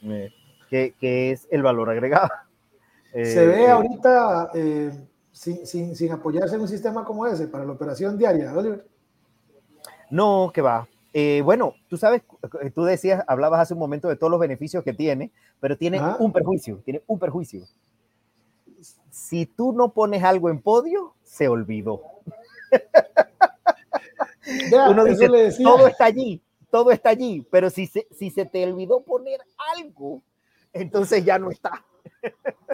[0.04, 0.30] eh,
[0.70, 2.30] que, que, es el valor agregado.
[3.12, 4.50] Se ve ahorita
[5.30, 8.86] sin, sin, sin, apoyarse en un sistema como ese para la operación diaria, Oliver.
[10.10, 10.88] No, que va.
[11.16, 12.22] Eh, bueno, tú sabes,
[12.60, 16.00] eh, tú decías, hablabas hace un momento de todos los beneficios que tiene, pero tiene
[16.18, 17.64] un perjuicio, tiene un perjuicio.
[19.10, 22.02] Si tú no pones algo en podio, se olvidó.
[24.88, 25.28] Uno dice,
[25.62, 29.40] todo está allí, todo está allí, pero si se, si se te olvidó poner
[29.76, 30.20] algo,
[30.72, 31.84] entonces ya no está.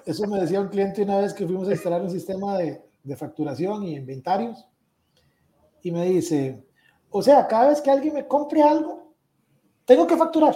[0.07, 3.17] Eso me decía un cliente una vez que fuimos a instalar un sistema de, de
[3.17, 4.67] facturación y inventarios
[5.83, 6.65] y me dice,
[7.11, 9.13] o sea, cada vez que alguien me compre algo,
[9.85, 10.55] tengo que facturar.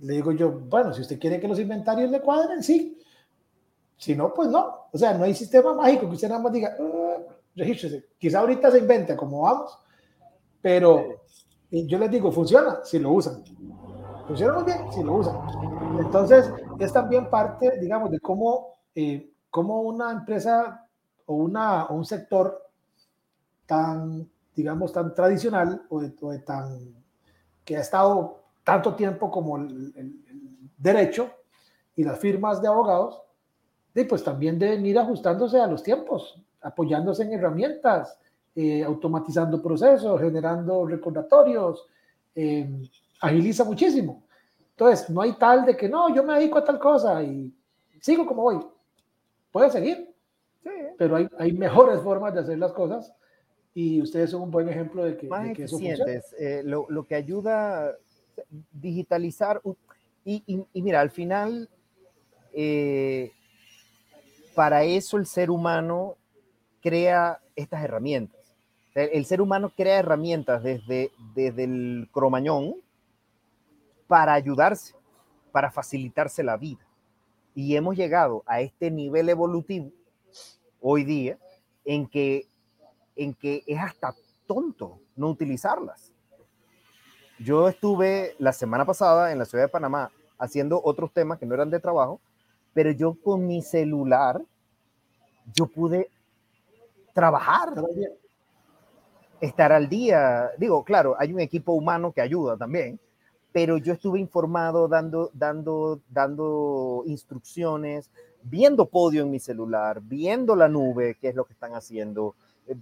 [0.00, 3.00] Le digo yo, bueno, si usted quiere que los inventarios le cuadren, sí.
[3.96, 4.88] Si no, pues no.
[4.92, 7.24] O sea, no hay sistema mágico que usted nada más diga, uh,
[7.56, 8.10] regístrese.
[8.18, 9.78] Quizá ahorita se invente como vamos,
[10.60, 11.22] pero
[11.70, 13.42] yo les digo, funciona si lo usan.
[14.26, 15.36] Funciona muy bien si lo usan.
[15.98, 20.86] Entonces, es también parte, digamos, de cómo, eh, cómo una empresa
[21.26, 22.62] o, una, o un sector
[23.66, 26.78] tan digamos, tan tradicional o de, tan,
[27.64, 30.22] que ha estado tanto tiempo como el,
[30.76, 31.30] derecho
[31.96, 33.22] y las firmas de abogados,
[33.94, 38.18] y pues también deben ir ajustándose a los tiempos, apoyándose en herramientas,
[38.54, 41.86] eh, automatizando procesos, generando recordatorios,
[42.34, 42.68] eh,
[43.20, 44.24] agiliza muchísimo.
[44.70, 47.54] Entonces, no hay tal de que no, yo me dedico a tal cosa y
[48.00, 48.60] sigo como voy.
[49.52, 50.12] Puede seguir,
[50.98, 53.14] pero hay, hay mejores formas de hacer las cosas
[53.74, 56.04] y ustedes son un buen ejemplo de que, Más que eso funciona.
[56.38, 57.96] Eh, lo, lo, que ayuda
[58.72, 59.60] digitalizar
[60.24, 61.68] y, y, mira, al final,
[62.52, 63.30] eh,
[64.54, 66.16] para eso el ser humano
[66.80, 68.40] crea estas herramientas.
[68.94, 72.76] El, ser humano crea herramientas desde, desde el cromañón
[74.06, 74.94] para ayudarse,
[75.50, 76.86] para facilitarse la vida.
[77.56, 79.90] Y hemos llegado a este nivel evolutivo
[80.80, 81.38] hoy día
[81.84, 82.46] en que
[83.16, 84.14] en que es hasta
[84.46, 86.12] tonto no utilizarlas.
[87.38, 91.54] Yo estuve la semana pasada en la ciudad de Panamá haciendo otros temas que no
[91.54, 92.20] eran de trabajo,
[92.72, 94.40] pero yo con mi celular,
[95.52, 96.10] yo pude
[97.12, 97.74] trabajar,
[99.40, 100.50] estar al día.
[100.58, 103.00] Digo, claro, hay un equipo humano que ayuda también,
[103.52, 108.10] pero yo estuve informado, dando, dando, dando instrucciones,
[108.42, 112.34] viendo podio en mi celular, viendo la nube, qué es lo que están haciendo,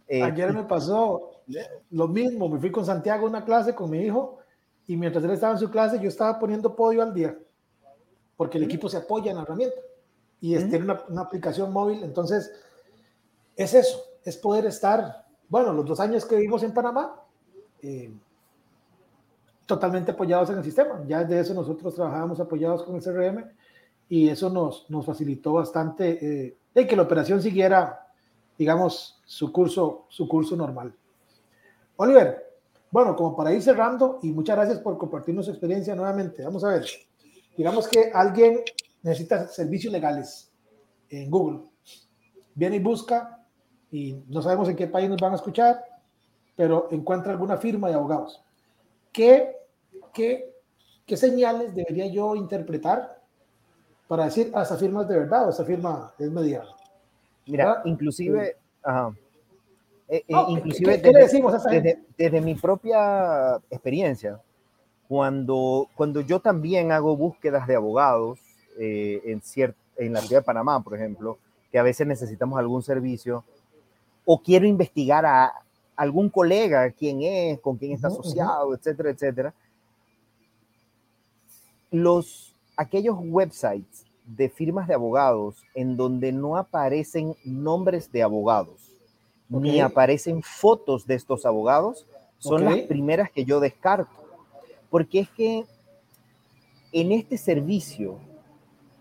[0.09, 1.43] eh, Ayer me pasó
[1.91, 4.39] lo mismo, me fui con Santiago a una clase con mi hijo
[4.87, 7.37] y mientras él estaba en su clase yo estaba poniendo podio al día,
[8.37, 9.77] porque el equipo se apoya en la herramienta
[10.41, 12.53] y es, tiene una, una, aplicación móvil, entonces
[13.57, 17.21] es eso, es poder estar, bueno, los dos años que vivimos en Panamá,
[17.81, 18.13] eh,
[19.67, 23.45] totalmente apoyados en el sistema, ya desde eso nosotros trabajábamos apoyados con el CRM
[24.09, 28.02] y eso nos, nos facilitó bastante eh, de que la operación siguiera
[28.63, 30.95] digamos, su curso, su curso normal.
[31.97, 32.61] Oliver,
[32.93, 36.45] bueno, como para ir cerrando, y muchas gracias por compartirnos su experiencia nuevamente.
[36.45, 36.87] Vamos a ver,
[37.57, 38.61] digamos que alguien
[39.03, 40.53] necesita servicios legales
[41.09, 41.63] en Google.
[42.55, 43.45] Viene y busca,
[43.91, 45.85] y no sabemos en qué país nos van a escuchar,
[46.55, 48.45] pero encuentra alguna firma de abogados.
[49.11, 49.57] ¿Qué,
[50.15, 50.55] qué,
[51.05, 53.21] qué señales debería yo interpretar
[54.07, 56.77] para decir, ah, esa firma es de verdad o esa firma es mediana?
[57.47, 58.57] Mira, inclusive,
[60.09, 61.55] eh, eh, inclusive ¿qué, desde, decimos
[62.17, 64.41] desde, mi propia experiencia,
[65.09, 68.39] cuando, cuando yo también hago búsquedas de abogados
[68.79, 69.43] eh, en,
[69.97, 71.39] en la ciudad de Panamá, por ejemplo,
[71.71, 73.45] que a veces necesitamos algún servicio,
[74.25, 75.53] o quiero investigar a
[75.97, 79.55] algún colega, quién es, con quién está asociado, etcétera, etcétera,
[81.91, 88.93] los, aquellos websites de firmas de abogados en donde no aparecen nombres de abogados,
[89.49, 92.07] ni aparecen fotos de estos abogados,
[92.39, 94.11] son las primeras que yo descarto.
[94.91, 95.65] Porque es que
[96.93, 98.19] en este servicio,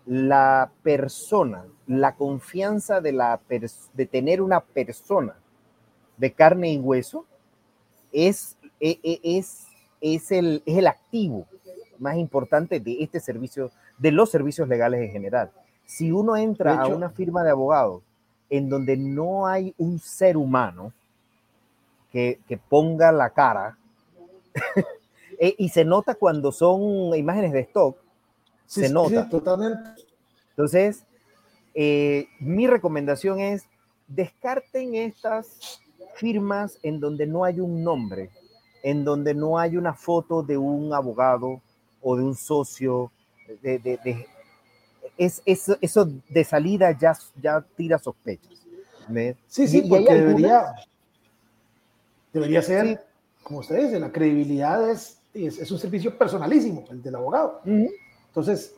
[0.06, 3.40] la persona, la confianza de, la
[3.92, 5.36] de tener una persona
[6.16, 7.24] de carne y hueso
[8.12, 9.66] es, e, e, es,
[10.00, 11.46] es, el, es el activo
[12.02, 15.50] más importante de este servicio de los servicios legales en general.
[15.86, 18.02] Si uno entra a una firma de abogados
[18.50, 20.92] en donde no hay un ser humano
[22.10, 22.38] que,
[22.68, 23.78] ponga la cara,
[25.38, 27.96] eh, y se nota cuando son imágenes de stock,
[28.66, 29.28] se nota.
[29.28, 30.02] totalmente.
[30.50, 31.04] Entonces,
[31.74, 33.64] eh, mi recomendación es
[34.06, 35.80] descarten estas
[36.14, 38.30] firmas en donde no hay un nombre,
[38.82, 41.62] en donde no hay una foto de un abogado
[42.02, 43.10] o de un socio.
[43.62, 44.26] De,
[45.16, 48.62] es, eso de salida ya, ya tira sospechas.
[49.46, 50.74] Sí, sí, porque debería,
[52.32, 53.04] debería ser,
[53.42, 57.60] como usted dice, la credibilidad es, es, un servicio personalísimo, el del abogado.
[57.64, 58.74] Entonces,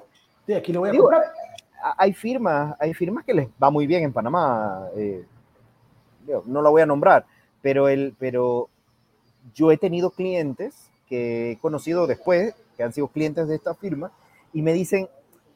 [0.46, 1.24] de aquí lo voy a comprar.
[1.98, 4.88] Hay firmas, hay firmas que les va muy bien en Panamá.
[4.96, 5.24] Eh,
[6.46, 7.26] no la voy a nombrar,
[7.60, 8.68] pero, el, pero
[9.54, 14.12] yo he tenido clientes que he conocido después, que han sido clientes de esta firma,
[14.52, 15.08] y me dicen,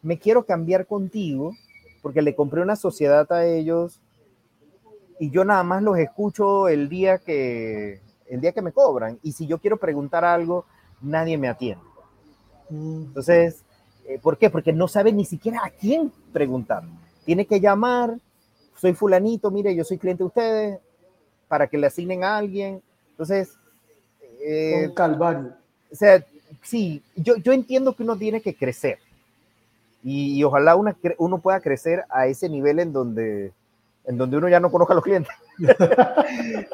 [0.03, 1.55] me quiero cambiar contigo
[2.03, 4.01] porque le compré una sociedad a ellos
[5.19, 9.19] y yo nada más los escucho el día que, el día que me cobran.
[9.23, 10.65] Y si yo quiero preguntar algo,
[11.01, 11.85] nadie me atiende.
[12.71, 13.03] Mm.
[13.03, 13.65] Entonces,
[14.07, 14.51] eh, ¿por qué?
[14.51, 16.85] Porque no sabe ni siquiera a quién preguntar.
[17.25, 18.19] Tiene que llamar,
[18.77, 20.79] soy fulanito, mire, yo soy cliente de ustedes,
[21.49, 22.83] para que le asignen a alguien.
[23.11, 23.55] Entonces...
[24.41, 25.53] Eh, Un calvario.
[25.91, 26.25] O sea,
[26.63, 28.99] sí, yo, yo entiendo que uno tiene que crecer.
[30.03, 33.53] Y, ojalá una, uno pueda crecer a ese nivel en donde
[34.09, 35.33] en donde uno ya no conozca a los clientes.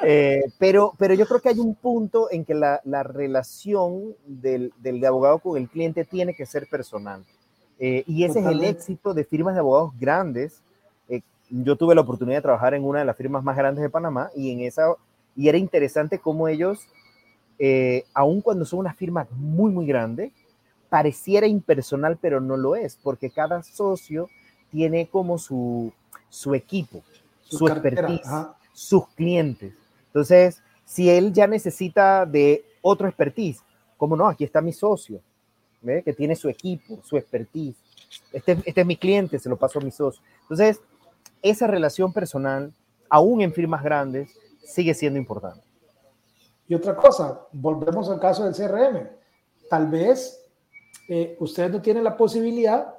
[0.06, 4.74] Eh, pero, pero yo creo que hay un punto en que la, la relación del,
[4.76, 7.24] del, abogado con el cliente tiene que ser personal.
[7.78, 10.62] Eh, y ese es el éxito de firmas de abogados grandes.
[11.08, 13.88] Eh, yo tuve la oportunidad de trabajar en una de las firmas más grandes de
[13.88, 14.94] Panamá y, en esa,
[15.34, 16.80] y era interesante cómo ellos,
[18.12, 20.32] aun cuando son una firma muy, muy grande,
[20.88, 24.28] pareciera impersonal, pero no lo es, porque cada socio
[24.70, 25.92] tiene como su,
[26.28, 27.02] su equipo
[27.48, 28.28] su, expertise,
[28.72, 29.74] sus clientes.
[30.06, 33.62] Entonces, si él ya necesita de otro expertise,
[33.96, 34.28] ¿cómo no?
[34.28, 35.20] Aquí está mi socio,
[35.82, 36.02] ¿ve?
[36.02, 37.76] que tiene su equipo, su expertise.
[38.32, 40.22] Este, este es mi cliente, se lo paso a mi socio.
[40.42, 40.80] Entonces,
[41.42, 42.72] esa relación personal,
[43.08, 44.30] aún en firmas grandes,
[44.62, 45.63] sigue siendo importante.
[46.68, 49.08] Y otra cosa, volvemos al caso del CRM.
[49.68, 50.44] Tal vez
[51.08, 52.94] eh, ustedes no tienen la posibilidad,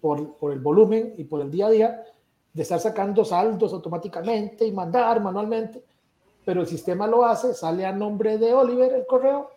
[0.00, 2.04] por, por el volumen y por el día a día,
[2.52, 5.84] de estar sacando saldos automáticamente y mandar manualmente,
[6.44, 9.50] pero el sistema lo hace, sale a nombre de Oliver el correo,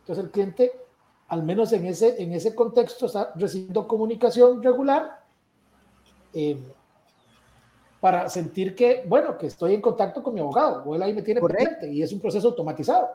[0.00, 0.72] entonces el cliente,
[1.28, 5.22] al menos en ese, en ese contexto, está recibiendo comunicación regular
[6.32, 6.58] eh,
[8.04, 11.22] para sentir que, bueno, que estoy en contacto con mi abogado, o él ahí me
[11.22, 13.08] tiene presente y es un proceso automatizado.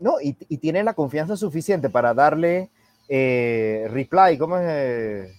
[0.00, 2.68] No, y, y tiene la confianza suficiente para darle
[3.08, 5.30] eh, reply, ¿cómo es?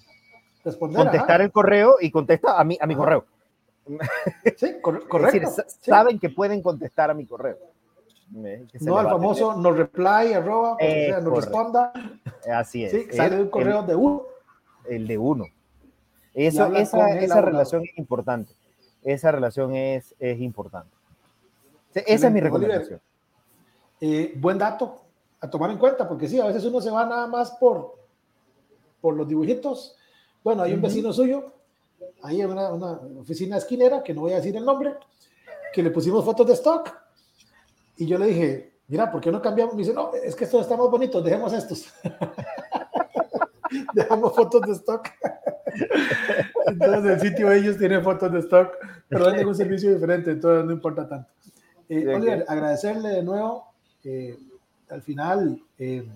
[0.80, 3.26] contestar el correo y contesta a mi, a mi correo.
[4.56, 5.50] Sí, correcto.
[5.82, 7.58] saben que pueden contestar a mi correo.
[8.30, 10.78] No al famoso no reply, arroba,
[11.22, 11.92] no responda.
[12.50, 12.92] Así es.
[12.92, 14.24] Sí, sale un correo de uno.
[14.90, 15.44] El de uno.
[16.34, 18.56] Eso, esa, esa relación es importante.
[19.14, 20.96] Esa relación es, es importante.
[21.94, 23.02] Esa es mi recomendación.
[24.00, 25.02] Eh, buen dato
[25.40, 27.96] a tomar en cuenta, porque sí, a veces uno se va nada más por,
[29.02, 29.98] por los dibujitos
[30.48, 31.52] bueno, hay un vecino suyo,
[32.24, 32.70] ahí en una,
[33.20, 34.96] oficina esquinera, que no voy a decir el nombre,
[35.74, 36.90] que le pusimos fotos de stock.
[37.98, 39.76] Y yo le dije, mira, ¿por qué no cambiamos?
[39.76, 41.94] Me dice, no, es que estos están más bonitos, dejemos estos.
[43.94, 45.10] Dejamos fotos de stock.
[46.66, 48.74] Entonces el sitio ellos tienen fotos de stock,
[49.08, 51.30] pero venden un servicio diferente, entonces no importa tanto.
[51.90, 53.72] Eh, Oliver, agradecerle de nuevo.
[54.04, 54.38] Eh,
[54.90, 56.08] al final, eh,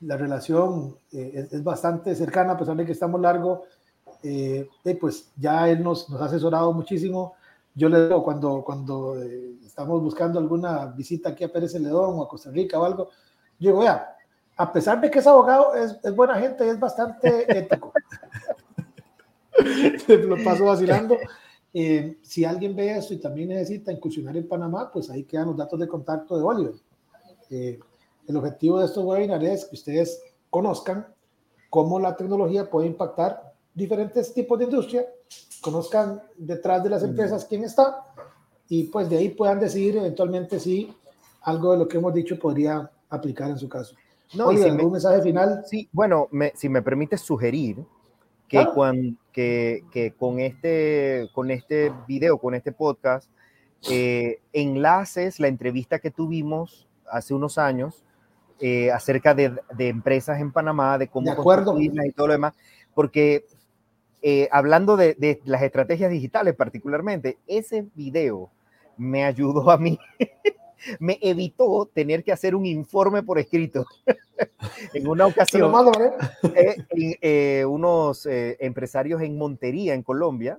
[0.00, 3.64] la relación eh, es, bastante cercana, a pesar de que estamos largo,
[4.22, 4.68] eh,
[5.00, 7.34] pues ya él nos, nos, ha asesorado muchísimo.
[7.74, 12.22] Yo le digo, cuando, cuando eh, estamos buscando alguna visita aquí a Pérez Celedón o
[12.22, 13.08] a Costa Rica o algo,
[13.58, 14.16] yo digo, vea,
[14.56, 17.92] a pesar de que es abogado, es, es buena gente, es bastante ético.
[20.08, 21.16] Lo paso vacilando.
[22.22, 25.78] si alguien ve esto y también necesita incursionar en Panamá, pues ahí quedan los datos
[25.78, 26.74] de contacto de Oliver.
[27.50, 31.06] El objetivo de estos webinars es que ustedes conozcan
[31.70, 35.06] cómo la tecnología puede impactar diferentes tipos de industria,
[35.60, 38.04] conozcan detrás de las empresas quién está
[38.68, 40.94] y pues de ahí puedan decidir eventualmente si
[41.42, 43.94] algo de lo que hemos dicho podría aplicar en su caso.
[44.34, 45.62] No, y ¿algún mensaje final?
[45.66, 47.84] Sí, bueno, si me permite sugerir
[48.48, 48.92] que, ah.
[49.32, 53.30] que, que, con, este, con este video, con este podcast,
[53.90, 58.04] eh, enlaces la entrevista que tuvimos hace unos años
[58.58, 62.54] eh, acerca de, empresas en Panamá, de cómo construirlas y todo lo demás,
[62.94, 63.44] porque
[64.22, 68.50] eh, hablando de, las estrategias digitales particularmente, ese video
[68.96, 69.98] me ayudó a mí
[70.98, 73.86] me evitó tener que hacer un informe por escrito.
[74.94, 75.72] en una ocasión,
[76.54, 76.76] eh,
[77.20, 80.58] eh, unos eh, empresarios en Montería, en Colombia,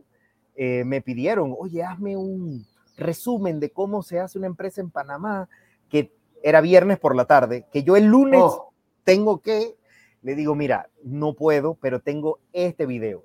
[0.60, 2.66] me pidieron, oye, hazme un
[2.98, 5.48] resumen de cómo se hace una empresa en Panamá,
[5.88, 6.12] que
[6.42, 8.74] era viernes por la tarde, que yo el lunes oh.
[9.04, 9.76] tengo que,
[10.24, 13.24] le digo, mira, no puedo, pero tengo este video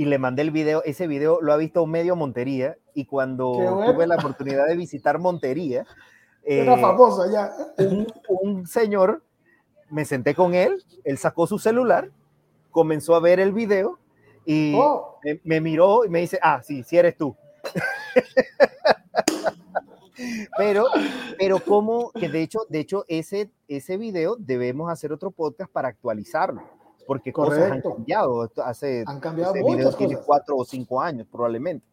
[0.00, 0.82] y le mandé el video.
[0.84, 3.52] Ese video lo ha visto medio Montería y cuando
[3.84, 5.84] tuve la oportunidad de visitar Montería,
[6.42, 7.52] era eh, famoso ya.
[8.26, 9.22] Un, señor,
[9.90, 12.10] me senté con él, él sacó su celular,
[12.70, 13.98] comenzó a ver el video
[14.46, 15.18] y oh.
[15.44, 17.36] me, miró y me dice, ah, sí, sí eres tú.
[20.56, 20.86] pero,
[21.38, 25.88] pero como que de hecho, de hecho ese, ese video debemos hacer otro podcast para
[25.88, 26.79] actualizarlo
[27.10, 28.48] porque cosas han cambiado.
[28.64, 31.84] Hace, han cambiado este video tiene cuatro o cinco años probablemente.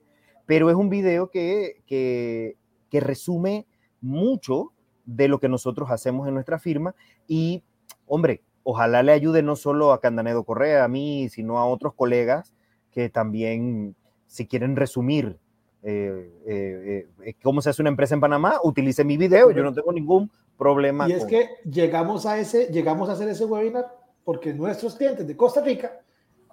[0.45, 2.55] Pero es un video que, que,
[2.91, 3.65] que resume
[3.99, 4.73] mucho
[5.05, 6.93] de lo que nosotros hacemos en nuestra firma
[7.27, 7.63] y,
[8.05, 12.53] hombre, ojalá le ayude no solo a Candanedo Correa, a mí, sino a otros colegas
[12.91, 13.95] que también,
[14.27, 15.39] si quieren resumir
[15.81, 19.73] eh, eh, eh, cómo se hace una empresa en Panamá, utilice mi video, yo no
[19.73, 21.09] tengo ningún problema.
[21.09, 23.97] Y es que llegamos a, ese, llegamos a hacer ese webinar
[24.27, 26.01] porque nuestros clientes de Costa Rica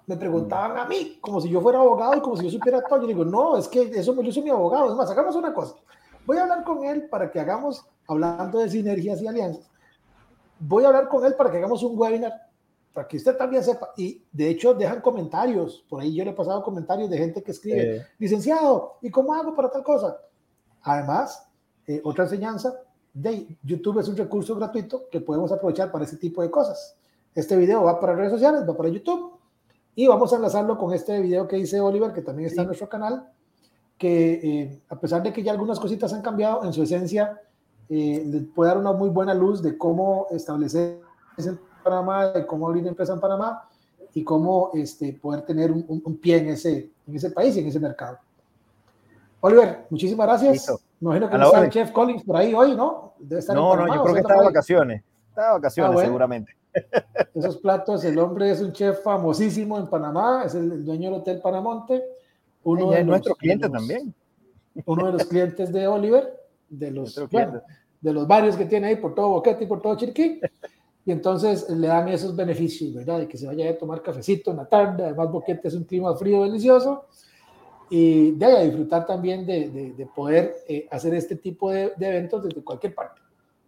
[0.07, 3.01] me preguntaban a mí, como si yo fuera abogado y como si yo supiera todo.
[3.01, 4.91] Yo digo, no, es que eso me lo hizo mi abogado.
[4.91, 5.75] Es más, hagamos una cosa.
[6.25, 9.69] Voy a hablar con él para que hagamos, hablando de sinergias y alianzas,
[10.57, 12.31] voy a hablar con él para que hagamos un webinar,
[12.93, 13.89] para que usted también sepa.
[13.97, 15.85] Y de hecho, dejan comentarios.
[15.89, 19.53] Por ahí yo le he pasado comentarios de gente que escribe, licenciado, ¿y cómo hago
[19.53, 20.17] para tal cosa?
[20.81, 21.45] Además,
[21.87, 22.73] eh, otra enseñanza,
[23.13, 26.95] de YouTube es un recurso gratuito que podemos aprovechar para ese tipo de cosas.
[27.35, 29.33] Este video va para redes sociales, va para YouTube
[29.93, 32.87] y vamos a enlazarlo con este video que dice Oliver, que también está en nuestro
[32.87, 33.29] canal,
[33.97, 37.41] que eh, a pesar de que ya algunas cositas han cambiado, en su esencia
[37.89, 41.01] eh, puede dar una muy buena luz de cómo establecer
[41.37, 43.67] en Panamá, de cómo abrir empresa en Panamá
[44.13, 47.81] y cómo este, poder tener un, pie en ese, en ese país y en ese
[47.81, 48.17] mercado.
[49.41, 50.69] Oliver, muchísimas gracias.
[51.01, 53.13] Me imagino que no está el chef Collins por ahí hoy, ¿no?
[53.19, 55.03] Debe estar no, no, yo creo que está de vacaciones.
[55.29, 56.55] Está de vacaciones, ah, seguramente.
[57.33, 61.41] Esos platos, el hombre es un chef famosísimo en Panamá, es el dueño del Hotel
[61.41, 62.03] Panamonte.
[62.63, 64.13] Uno de nuestro cliente también.
[64.85, 66.33] Uno de los clientes de Oliver,
[66.69, 70.39] de los, de los varios que tiene ahí por todo Boquete y por todo Chiriquí.
[71.05, 73.19] Y entonces le dan esos beneficios, ¿verdad?
[73.19, 75.03] De que se vaya a tomar cafecito en la tarde.
[75.03, 77.05] Además, Boquete es un clima frío delicioso.
[77.89, 82.07] Y de ahí a disfrutar también de, de, poder eh, hacer este tipo de, de
[82.07, 83.21] eventos desde cualquier parte.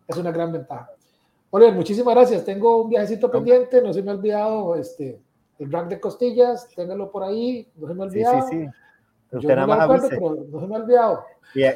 [0.07, 0.89] Es una gran ventaja.
[1.49, 2.43] Oliver, muchísimas gracias.
[2.43, 5.19] Tengo un viajecito pendiente, no se me ha olvidado este,
[5.59, 8.41] el rack de costillas, téngalo por ahí, no se me ha olvidado.
[8.47, 9.39] Sí, sí, sí.
[9.39, 11.25] Yo no, me acuerdo, pero no se me ha olvidado.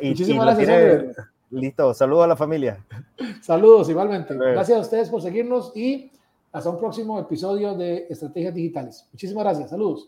[0.04, 1.16] muchísimas gracias, Oliver.
[1.52, 2.84] Listo, saludos a la familia.
[3.42, 4.34] Saludos igualmente.
[4.36, 6.10] Gracias a ustedes por seguirnos y
[6.54, 9.08] hasta un próximo episodio de Estrategias Digitales.
[9.12, 9.70] Muchísimas gracias.
[9.70, 10.08] Saludos.